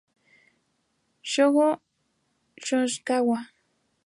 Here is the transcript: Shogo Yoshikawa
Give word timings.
Shogo 1.31 1.67
Yoshikawa 2.63 3.37